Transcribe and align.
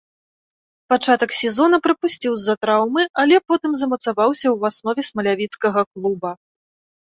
Пачатак 0.93 1.31
сезона 1.39 1.79
прапусціў 1.89 2.33
з-за 2.39 2.57
траўмы, 2.67 3.03
але 3.27 3.35
потым 3.53 3.71
замацаваўся 3.85 4.45
ў 4.55 4.73
аснове 4.73 5.01
смалявіцкага 5.15 5.81
клуба. 5.93 6.31